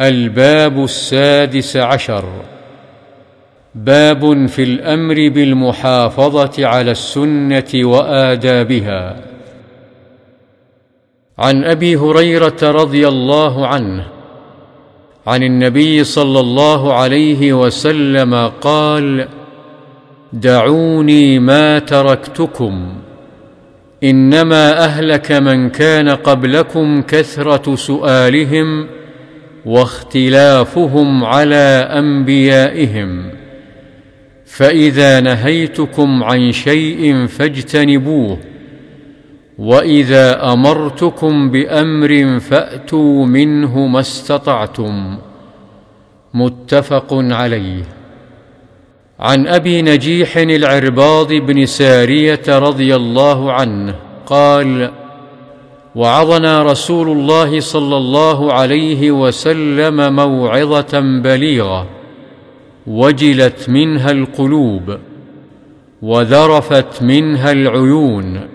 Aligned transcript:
الباب 0.00 0.84
السادس 0.84 1.76
عشر. 1.76 2.24
باب 3.74 4.46
في 4.46 4.62
الأمر 4.62 5.14
بالمحافظة 5.14 6.66
على 6.66 6.90
السنة 6.90 7.70
وآدابها. 7.74 9.16
عن 11.38 11.64
أبي 11.64 11.96
هريرة 11.96 12.56
رضي 12.62 13.08
الله 13.08 13.66
عنه 13.66 14.06
عن 15.26 15.42
النبي 15.42 16.04
صلى 16.04 16.40
الله 16.40 16.94
عليه 16.94 17.52
وسلم 17.52 18.34
قال 18.60 19.28
دعوني 20.32 21.38
ما 21.38 21.78
تركتكم 21.78 22.94
إنما 24.04 24.84
أهلك 24.84 25.32
من 25.32 25.70
كان 25.70 26.08
قبلكم 26.08 27.02
كثرة 27.02 27.74
سؤالهم 27.74 28.86
واختلافهم 29.66 31.24
على 31.24 31.88
أنبيائهم. 31.92 33.30
فإذا 34.46 35.20
نهيتكم 35.20 36.24
عن 36.24 36.52
شيء 36.52 37.26
فاجتنبوه 37.26 38.38
وإذا 39.58 40.52
أمرتكم 40.52 41.50
بأمر 41.50 42.40
فأتوا 42.40 43.26
منه 43.26 43.86
ما 43.86 44.00
استطعتم. 44.00 45.18
متفق 46.34 47.08
عليه. 47.12 47.82
عن 49.20 49.46
أبي 49.46 49.82
نجيح 49.82 50.36
العرباض 50.36 51.32
بن 51.32 51.66
سارية 51.66 52.42
رضي 52.48 52.96
الله 52.96 53.52
عنه 53.52 53.94
قال 54.26 54.90
وعظنا 55.94 56.62
رسول 56.62 57.08
الله 57.08 57.60
صلى 57.60 57.96
الله 57.96 58.52
عليه 58.52 59.10
وسلم 59.10 60.16
موعظة 60.16 61.00
بليغة 61.00 61.86
وجلت 62.86 63.68
منها 63.68 64.10
القلوب 64.10 64.98
وذرفت 66.02 67.02
منها 67.02 67.52
العيون. 67.52 68.48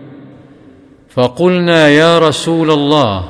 فقلنا 1.09 1.87
يا 1.89 2.19
رسول 2.19 2.71
الله 2.71 3.25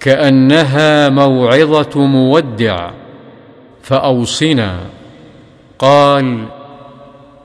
كأنها 0.00 1.08
موعظة 1.08 2.00
مودع 2.00 2.90
فأوصنا. 3.82 4.78
قال 5.78 6.44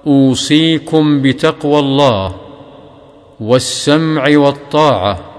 أوصيكم 0.08 1.22
بتقوى 1.22 1.80
الله 1.80 2.36
والسمع 3.40 4.38
والطاعة. 4.38 5.33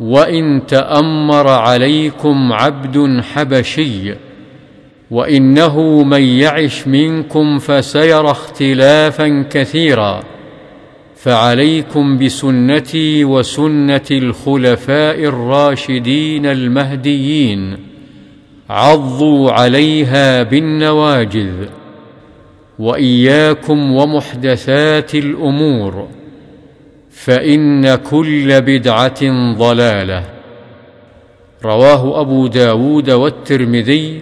وإن 0.00 0.66
تأمر 0.66 1.48
عليكم 1.48 2.52
عبد 2.52 3.20
حبشي 3.20 4.14
وإنه 5.10 6.02
من 6.02 6.22
يعش 6.22 6.86
منكم 6.86 7.58
فسيرى 7.58 8.30
اختلافا 8.30 9.46
كثيرا 9.50 10.22
فعليكم 11.16 12.18
بسنتي 12.18 13.24
وسنة 13.24 14.04
الخلفاء 14.10 15.24
الراشدين 15.24 16.46
المهديين 16.46 17.76
عضوا 18.70 19.50
عليها 19.50 20.42
بالنواجذ 20.42 21.68
وإياكم 22.78 23.92
ومحدثات 23.92 25.14
الأمور. 25.14 26.08
فإن 27.16 27.94
كل 27.94 28.60
بدعة 28.60 29.52
ضلالة. 29.58 30.24
رواه 31.64 32.20
أبو 32.20 32.46
داود 32.46 33.10
والترمذي 33.10 34.20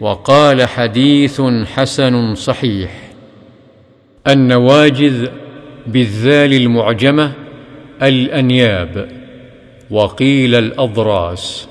وقال 0.00 0.68
حديث 0.68 1.42
حسن 1.74 2.34
صحيح. 2.34 2.90
النواجذ 4.26 5.26
بالذال 5.86 6.52
المعجمة 6.52 7.32
الأنياب. 8.02 9.08
وقيل 9.90 10.54
الأضراس. 10.54 11.68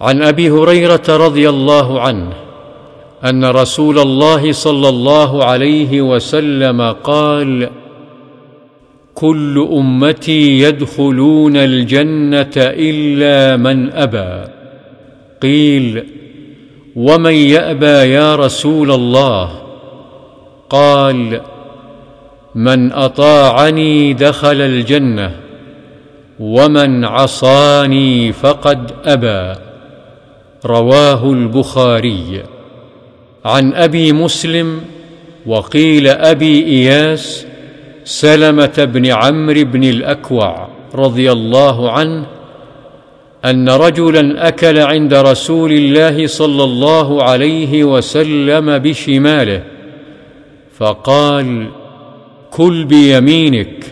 عن 0.00 0.22
أبي 0.22 0.50
هريرة 0.50 1.04
رضي 1.08 1.48
الله 1.48 2.00
عنه 2.00 2.32
أن 3.24 3.44
رسول 3.44 3.98
الله 3.98 4.52
صلى 4.52 4.88
الله 4.88 5.44
عليه 5.44 6.02
وسلم 6.02 6.92
قال 6.92 7.70
كل 9.20 9.68
أمتي 9.72 10.60
يدخلون 10.60 11.56
الجنة 11.56 12.52
إلا 12.56 13.56
من 13.56 13.92
أبى. 13.92 14.52
قيل 15.42 16.04
ومن 16.96 17.32
يأبى 17.32 17.86
يا 17.86 18.36
رسول 18.36 18.92
الله؟ 18.92 19.62
قال 20.70 21.40
من 22.54 22.92
أطاعني 22.92 24.12
دخل 24.12 24.60
الجنة 24.60 25.36
ومن 26.40 27.04
عصاني 27.04 28.32
فقد 28.32 28.90
أبى. 29.04 29.60
رواه 30.66 31.32
البخاري. 31.32 32.42
عن 33.44 33.74
أبي 33.74 34.12
مسلم 34.12 34.80
وقيل 35.46 36.08
أبي 36.08 36.66
إياس 36.66 37.47
سلمة 38.08 38.88
بن 38.94 39.06
عمرو 39.06 39.64
بن 39.64 39.84
الأكوع 39.84 40.68
رضي 40.94 41.32
الله 41.32 41.92
عنه 41.92 42.26
أن 43.44 43.68
رجلا 43.68 44.48
أكل 44.48 44.78
عند 44.78 45.14
رسول 45.14 45.72
الله 45.72 46.26
صلى 46.26 46.64
الله 46.64 47.22
عليه 47.22 47.84
وسلم 47.84 48.78
بشماله 48.78 49.62
فقال 50.78 51.68
كل 52.50 52.84
بيمينك. 52.84 53.84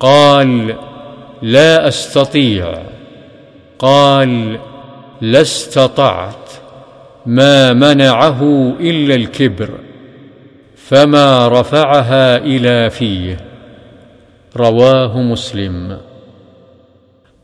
قال 0.00 0.74
لا 1.42 1.88
أستطيع. 1.88 2.78
قال 3.78 4.58
لا 5.20 5.40
استطعت 5.40 6.50
ما 7.26 7.72
منعه 7.72 8.72
إلا 8.80 9.14
الكبر. 9.14 9.85
فما 10.88 11.48
رفعها 11.48 12.36
إلى 12.36 12.90
فيه 12.90 13.36
رواه 14.56 15.22
مسلم 15.22 15.98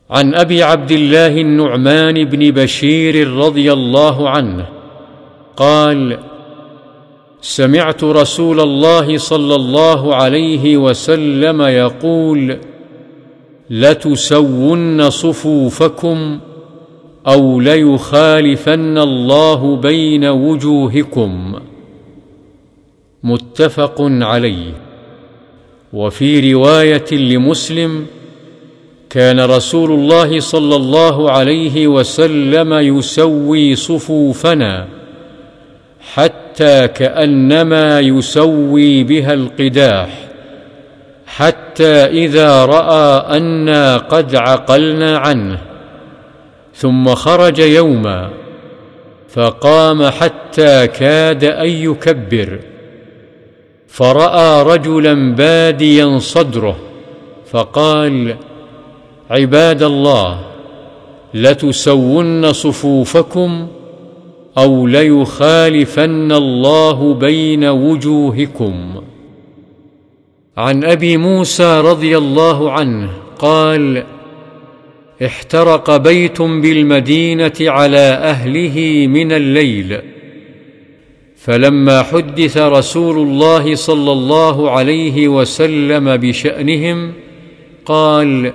عن 0.09 0.35
ابي 0.35 0.63
عبد 0.63 0.91
الله 0.91 1.27
النعمان 1.27 2.25
بن 2.25 2.51
بشير 2.51 3.27
رضي 3.33 3.73
الله 3.73 4.29
عنه 4.29 4.65
قال 5.57 6.19
سمعت 7.41 8.03
رسول 8.03 8.59
الله 8.59 9.17
صلى 9.17 9.55
الله 9.55 10.15
عليه 10.15 10.77
وسلم 10.77 11.61
يقول 11.61 12.57
لتسون 13.69 15.09
صفوفكم 15.09 16.39
أو 17.27 17.59
ليخالفن 17.59 18.97
الله 18.97 19.75
بين 19.75 20.25
وجوهكم 20.25 21.55
متفق 23.23 23.95
عليه. 23.99 24.73
وفي 25.93 26.53
رواية 26.53 27.11
لمسلم 27.11 28.05
كان 29.09 29.39
رسول 29.39 29.91
الله 29.91 30.39
صلى 30.39 30.75
الله 30.75 31.31
عليه 31.31 31.87
وسلم 31.87 32.73
يسوي 32.73 33.75
صفوفنا 33.75 34.87
حتى 36.13 36.87
كأنما 36.87 37.99
يسوي 37.99 39.03
بها 39.03 39.33
القداح 39.33 40.09
حتى 41.25 42.05
إذا 42.05 42.65
رأى 42.65 43.37
أنا 43.37 43.97
قد 43.97 44.35
عقلنا 44.35 45.17
عنه. 45.17 45.61
ثم 46.75 47.15
خرج 47.15 47.59
يوما 47.59 48.29
فقام 49.29 50.03
حتى 50.09 50.87
كاد 50.87 51.43
أن 51.43 51.69
يكبر. 51.69 52.59
فراى 53.93 54.63
رجلا 54.63 55.35
باديا 55.35 56.19
صدره 56.19 56.75
فقال 57.51 58.35
عباد 59.29 59.83
الله 59.83 60.39
لتسون 61.33 62.53
صفوفكم 62.53 63.67
أو 64.57 64.87
ليخالفن 64.87 66.31
الله 66.31 67.13
بين 67.13 67.65
وجوهكم. 67.65 69.01
عن 70.57 70.83
ابي 70.83 71.17
موسى 71.17 71.81
رضي 71.81 72.17
الله 72.17 72.71
عنه 72.71 73.09
قال 73.39 74.03
احترق 75.25 75.97
بيت 75.97 76.41
بالمدينة 76.41 77.53
على 77.61 77.97
اهله 77.97 79.07
من 79.07 79.31
الليل 79.31 80.12
فلما 81.43 82.03
حدث 82.03 82.57
رسول 82.57 83.17
الله 83.17 83.75
صلى 83.75 84.11
الله 84.11 84.71
عليه 84.71 85.27
وسلم 85.27 86.17
بشأنهم 86.17 87.13
قال 87.85 88.53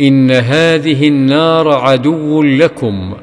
إن 0.00 0.30
هذه 0.30 1.08
النار 1.08 1.68
عدو 1.68 2.42
لكم 2.42 3.14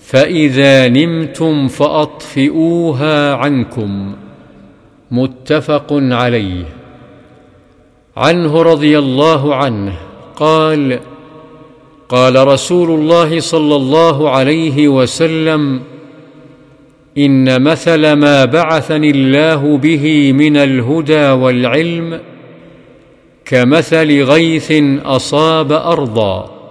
فإذا 0.00 0.88
نمتم 0.88 1.68
فأطفئوها 1.68 3.34
عنكم. 3.34 4.12
متفق 5.10 5.86
عليه. 5.92 6.64
عنه 8.16 8.62
رضي 8.62 8.98
الله 8.98 9.54
عنه 9.54 9.92
قال 10.36 11.00
قال 12.08 12.48
رسول 12.48 12.90
الله 13.00 13.40
صلى 13.40 13.76
الله 13.76 14.30
عليه 14.30 14.88
وسلم 14.88 15.91
إن 17.18 17.62
مثل 17.62 18.12
ما 18.12 18.44
بعثني 18.44 19.10
الله 19.10 19.76
به 19.76 20.32
من 20.32 20.56
الهدى 20.56 21.30
والعلم 21.30 22.20
كمثل 23.44 24.22
غيث 24.22 24.72
أصاب 25.04 25.72
أرضا 25.72 26.62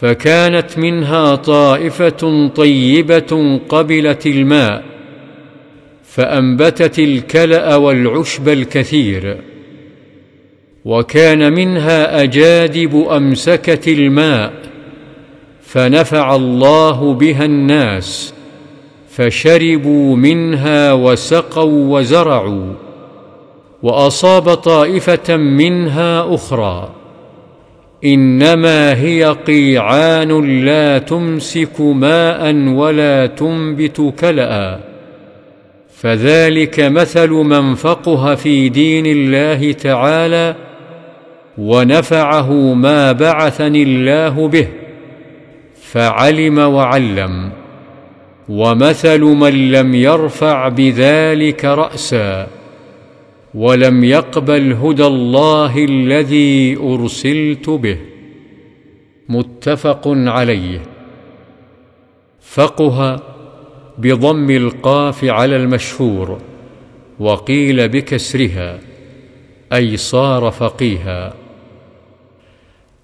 فكانت 0.00 0.78
منها 0.78 1.34
طائفة 1.34 2.48
طيبة 2.48 3.60
قبلت 3.68 4.26
الماء 4.26 4.84
فأنبتت 6.04 6.98
الكلأ 6.98 7.76
والعشب 7.76 8.48
الكثير 8.48 9.36
وكان 10.84 11.52
منها 11.52 12.22
أجادب 12.22 13.06
أمسكت 13.10 13.88
الماء 13.88 14.52
فنفع 15.62 16.36
الله 16.36 17.14
بها 17.14 17.44
الناس 17.44 18.34
فشربوا 19.18 20.16
منها 20.16 20.92
وسقوا 20.92 21.98
وزرعوا 21.98 22.72
وأصاب 23.82 24.54
طائفة 24.54 25.36
منها 25.36 26.34
أخرى. 26.34 26.88
إنما 28.04 29.00
هي 29.00 29.36
قيعان 29.46 30.64
لا 30.64 30.98
تمسك 30.98 31.80
ماء 31.80 32.54
ولا 32.54 33.26
تنبت 33.26 34.14
كلا. 34.20 34.78
فذلك 35.94 36.80
مثل 36.80 37.30
من 37.30 37.74
فقه 37.74 38.34
في 38.34 38.68
دين 38.68 39.06
الله 39.06 39.72
تعالى 39.72 40.54
ونفعه 41.58 42.52
ما 42.74 43.12
بعثني 43.12 43.82
الله 43.82 44.48
به 44.48 44.68
فعلم 45.82 46.58
وعلم. 46.58 47.50
ومثل 48.48 49.20
من 49.20 49.70
لم 49.70 49.94
يرفع 49.94 50.68
بذلك 50.68 51.64
رأسا 51.64 52.46
ولم 53.54 54.04
يقبل 54.04 54.72
هدى 54.72 55.06
الله 55.06 55.84
الذي 55.84 56.76
أرسلت 56.76 57.70
به. 57.70 57.98
متفق 59.28 60.02
عليه. 60.06 60.80
فقه 62.40 63.22
بضم 63.98 64.50
القاف 64.50 65.24
على 65.24 65.56
المشهور 65.56 66.38
وقيل 67.18 67.88
بكسرها 67.88 68.78
أي 69.72 69.96
صار 69.96 70.50
فقيها. 70.50 71.34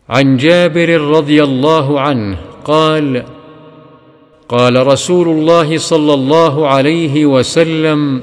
عن 0.09 0.37
جابر 0.37 1.01
رضي 1.01 1.43
الله 1.45 2.01
عنه 2.01 2.39
قال 2.65 3.25
قال 4.49 4.87
رسول 4.87 5.29
الله 5.29 5.79
صلى 5.79 6.15
الله 6.15 6.69
عليه 6.69 7.27
وسلم 7.27 8.23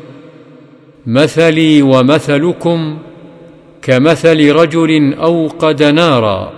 مثلي 1.05 1.81
ومثلكم 1.81 2.97
كمثل 3.81 4.51
رجل 4.51 5.13
أوقد 5.13 5.83
نارا 5.83 6.51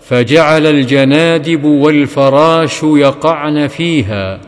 فجعل 0.00 0.66
الجنادب 0.66 1.64
والفراش 1.64 2.82
يقعن 2.82 3.66
فيها 3.66 4.40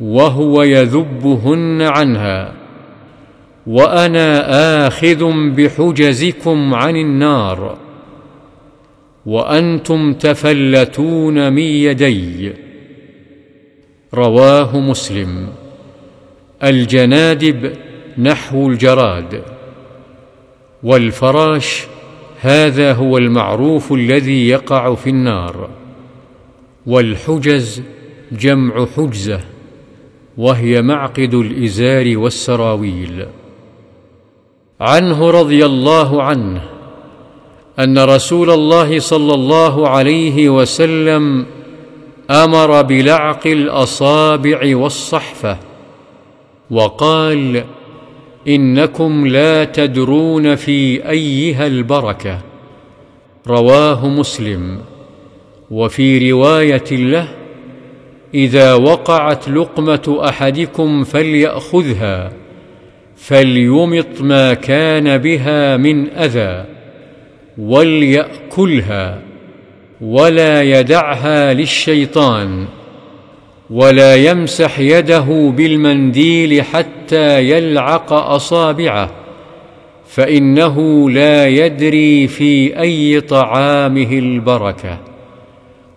وهو 0.00 0.62
يذبهن 0.62 1.82
عنها 1.82 2.52
وأنا 3.66 4.86
آخذ 4.86 5.32
بحجزكم 5.50 6.74
عن 6.74 6.96
النار 6.96 7.76
وأنتم 9.26 10.14
تفلتون 10.14 11.52
من 11.52 11.62
يدي. 11.62 12.52
رواه 14.14 14.80
مسلم. 14.80 15.48
الجنادب 16.64 17.72
نحو 18.18 18.68
الجراد. 18.68 19.42
والفراش 20.82 21.86
هذا 22.40 22.92
هو 22.92 23.18
المعروف 23.18 23.92
الذي 23.92 24.48
يقع 24.48 24.94
في 24.94 25.10
النار. 25.10 25.70
والحجز 26.86 27.82
جمع 28.32 28.86
حجزة 28.96 29.40
وهي 30.36 30.82
معقد 30.82 31.34
الإزار 31.34 32.18
والسراويل. 32.18 33.26
عنه 34.80 35.30
رضي 35.30 35.66
الله 35.66 36.22
عنه 36.22 36.62
أن 37.78 37.98
رسول 37.98 38.50
الله 38.50 38.98
صلى 38.98 39.34
الله 39.34 39.88
عليه 39.88 40.48
وسلم 40.48 41.46
أمر 42.30 42.82
بلعق 42.82 43.46
الأصابع 43.46 44.76
والصحفة 44.76 45.56
وقال 46.70 47.64
إنكم 48.48 49.26
لا 49.26 49.64
تدرون 49.64 50.54
في 50.54 51.08
أيها 51.10 51.66
البركة 51.66 52.38
رواه 53.46 54.08
مسلم 54.08 54.80
وفي 55.70 56.30
رواية 56.30 56.90
له 56.92 57.28
إذا 58.34 58.74
وقعت 58.74 59.48
لقمة 59.48 60.20
أحدكم 60.28 61.04
فليأخذها 61.04 62.32
فليمط 63.16 64.20
ما 64.20 64.54
كان 64.54 65.18
بها 65.18 65.76
من 65.76 66.10
أذى 66.10 66.64
وليأكلها 67.58 69.29
ولا 70.00 70.62
يدعها 70.62 71.54
للشيطان 71.54 72.66
ولا 73.70 74.16
يمسح 74.16 74.78
يده 74.78 75.52
بالمنديل 75.56 76.62
حتى 76.62 77.50
يلعق 77.50 78.12
أصابعه 78.12 79.10
فإنه 80.06 81.10
لا 81.10 81.46
يدري 81.46 82.26
في 82.28 82.80
أي 82.80 83.20
طعامه 83.20 84.12
البركة. 84.12 84.98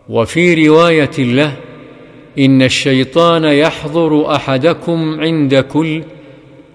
وفي 0.10 0.68
رواية 0.68 1.18
له 1.20 1.56
إن 2.40 2.62
الشيطان 2.62 3.44
يحضر 3.44 4.36
أحدكم 4.36 5.20
عند 5.20 5.56
كل 5.56 6.04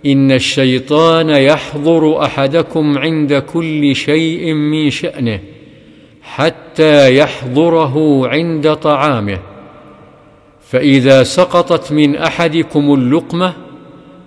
إن 0.07 0.33
الشيطان 0.33 1.29
يحضر 1.29 2.23
أحدكم 2.25 2.99
عند 2.99 3.35
كل 3.35 3.97
شيء 3.97 4.53
من 4.53 4.91
شأنه. 4.91 5.41
حتى 6.35 7.17
يحضره 7.17 8.29
عند 8.29 8.75
طعامه. 8.75 9.39
فإذا 10.71 11.23
سقطت 11.23 11.93
من 11.93 12.17
أحدكم 12.17 12.95
اللقمة 12.95 13.53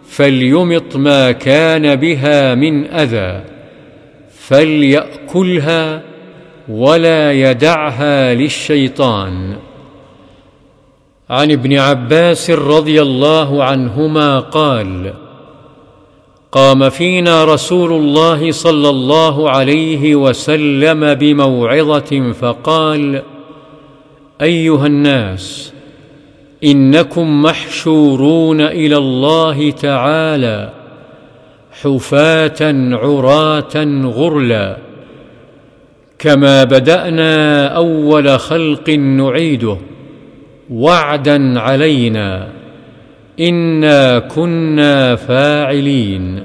فليمط 0.07 0.95
ما 0.95 1.31
كان 1.31 1.95
بها 1.95 2.55
من 2.55 2.85
أذى 2.85 3.43
فليأكلها 4.31 6.01
ولا 6.69 7.31
يدعها 7.31 8.33
للشيطان. 8.33 9.55
عن 11.29 11.51
ابن 11.51 11.77
عباس 11.77 12.51
رضي 12.51 13.01
الله 13.01 13.63
عنهما 13.63 14.39
قال 14.39 15.13
قام 16.51 16.89
فينا 16.89 17.45
رسول 17.45 17.91
الله 17.93 18.51
صلى 18.51 18.89
الله 18.89 19.49
عليه 19.49 20.15
وسلم 20.15 21.13
بموعظة 21.13 22.31
فقال 22.31 23.21
أيها 24.41 24.87
الناس 24.87 25.73
إنكم 26.63 27.41
محشورون 27.41 28.61
إلى 28.61 28.97
الله 28.97 29.71
تعالى 29.71 30.69
حفاة 31.81 32.73
عراة 32.95 34.03
غرلا 34.03 34.77
كما 36.19 36.63
بدأنا 36.63 37.67
أول 37.67 38.39
خلق 38.39 38.89
نعيده 38.89 39.77
وعدا 40.69 41.59
علينا. 41.59 42.60
انا 43.41 44.19
كنا 44.19 45.15
فاعلين 45.15 46.43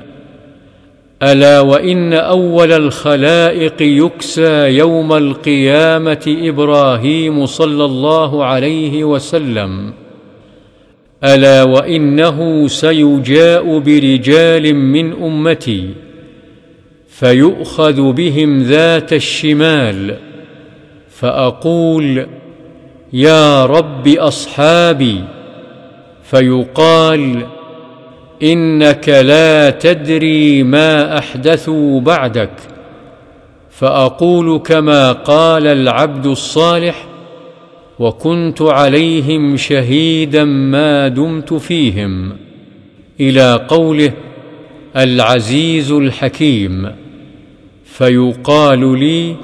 الا 1.23 1.61
وان 1.61 2.13
اول 2.13 2.73
الخلائق 2.73 3.83
يكسى 3.83 4.69
يوم 4.69 5.13
القيامه 5.13 6.37
إبراهيم 6.43 7.47
صلى 7.47 7.85
الله 7.85 8.45
عليه 8.45 9.05
وسلم 9.05 9.93
الا 11.25 11.63
وانه 11.63 12.69
سيجاء 12.69 13.79
برجال 13.79 14.75
من 14.75 15.13
امتي 15.13 15.91
فيؤخذ 17.09 18.13
بهم 18.13 18.63
ذات 18.63 19.13
الشمال 19.13 20.17
فاقول 21.09 22.27
يا 23.13 23.67
رب 23.67 24.09
اصحابي 24.09 25.36
فيقال 26.31 27.47
إنك 28.43 29.09
لا 29.09 29.71
تدري 29.71 30.63
ما 30.63 31.19
احدثوا 31.19 32.01
بعدك 32.01 32.51
فأقول 33.71 34.59
كما 34.59 35.13
قال 35.13 35.67
العبد 35.67 36.27
الصالح 36.27 37.07
وكنت 37.99 38.63
عليهم 38.63 39.57
شهيدا 39.57 40.45
ما 40.45 41.09
دمت 41.09 41.55
فيهم 41.55 42.33
إلى 43.21 43.67
قوله 43.69 44.13
العزيز 44.97 45.93
الحكيم. 45.93 46.93
فيقال 47.85 48.99
لي 48.99 49.37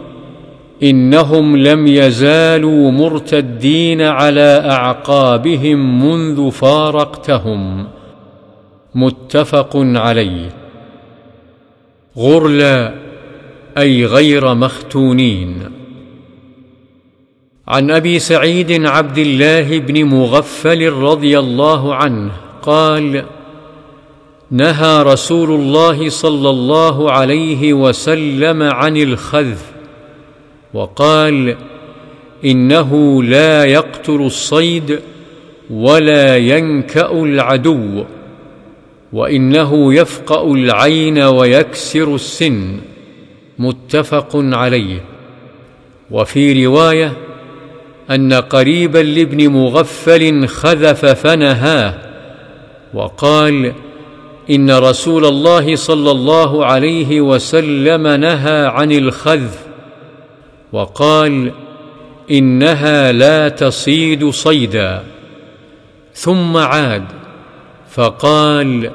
إنهم 0.83 1.57
لم 1.57 1.87
يزالوا 1.87 2.91
مرتدين 2.91 4.03
على 4.03 4.63
أعقابهم 4.71 6.07
منذ 6.07 6.51
فارقتهم. 6.51 7.87
متفق 8.95 9.71
عليه. 9.77 10.51
غرلا 12.17 12.95
أي 13.79 14.07
غير 14.07 14.55
مختونين. 14.55 15.63
عن 17.69 17.91
أبي 17.91 18.19
سعيد 18.19 18.87
عبد 18.87 19.19
الله 19.19 19.79
بن 19.79 20.05
مغفل 20.05 20.93
رضي 20.93 21.39
الله 21.39 21.95
عنه 21.95 22.33
قال 22.63 23.25
نهى 24.51 25.03
رسول 25.03 25.51
الله 25.51 26.09
صلى 26.09 26.51
الله 26.51 27.13
عليه 27.13 27.73
وسلم 27.73 28.63
عن 28.63 28.97
الخذف 28.97 29.73
وقال 30.75 31.57
إنه 32.45 33.23
لا 33.23 33.65
يقتل 33.65 34.21
الصيد 34.21 35.01
ولا 35.71 36.37
ينكأ 36.37 37.13
العدو 37.13 38.05
وإنه 39.13 39.95
يفقأ 39.95 40.53
العين 40.53 41.19
ويكسر 41.19 42.15
السن 42.15 42.77
متفق 43.59 44.31
عليه. 44.35 45.01
وفي 46.11 46.67
رواية 46.67 47.13
أن 48.11 48.33
قريبا 48.33 48.99
لابن 48.99 49.49
مغفل 49.49 50.47
خذف 50.49 51.07
فنهاه 51.07 51.95
وقال 52.95 53.73
إن 54.51 54.71
رسول 54.71 55.25
الله 55.25 55.77
صلى 55.77 56.11
الله 56.11 56.67
عليه 56.67 57.21
وسلم 57.21 58.07
نهى 58.09 58.67
عن 58.67 58.93
الخذف. 58.93 59.62
وقال 60.73 61.53
إنها 62.31 63.13
لا 63.13 63.49
تصيد 63.49 64.31
صيدا. 64.31 65.03
ثم 66.15 66.57
عاد 66.57 67.05
فقال 67.91 68.91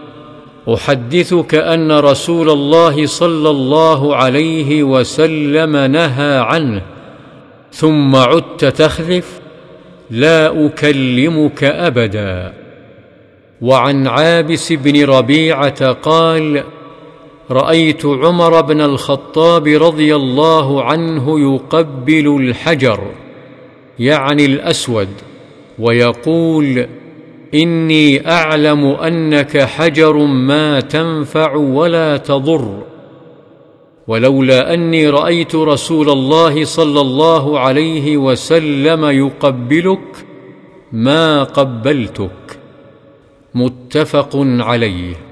أحدثك 0.74 1.56
أن 1.56 1.92
رسول 1.92 2.50
الله 2.50 3.06
صلى 3.06 3.50
الله 3.50 4.16
عليه 4.16 4.84
وسلم 4.84 5.78
نهى 5.78 6.38
عنه 6.38 6.82
ثم 7.72 8.16
عدت 8.16 8.66
تخذف 8.66 9.40
لا 10.10 10.66
أكلمك 10.66 11.64
أبدا. 11.64 12.54
وعن 13.62 14.08
عابس 14.08 14.74
بن 14.74 15.06
ربيعة 15.06 15.92
قال 15.92 16.64
رأيت 17.52 18.06
عمر 18.06 18.62
بن 18.62 18.82
الخطاب 18.82 19.68
رضي 19.68 20.16
الله 20.16 20.84
عنه 20.84 21.40
يقبل 21.40 22.38
الحجر 22.42 23.00
يعني 24.00 24.46
الأسود 24.46 25.10
ويقول 25.80 26.88
إني 27.54 28.32
أعلم 28.32 28.86
أنك 28.86 29.58
حجر 29.58 30.18
ما 30.26 30.80
تنفع 30.80 31.56
ولا 31.56 32.18
تضر 32.18 32.84
ولولا 34.08 34.74
أني 34.74 35.10
رأيت 35.10 35.56
رسول 35.56 36.10
الله 36.10 36.66
صلى 36.66 37.02
الله 37.02 37.60
عليه 37.60 38.18
وسلم 38.18 39.06
يقبلك 39.06 40.26
ما 40.92 41.44
قبلتك. 41.44 42.60
متفق 43.56 44.30
عليه. 44.60 45.27